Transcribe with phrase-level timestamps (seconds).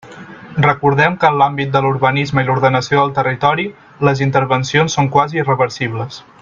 [0.65, 3.69] Recordem que en l'àmbit de l'urbanisme i l'ordenació del territori,
[4.09, 6.23] les intervencions són quasi irreversibles.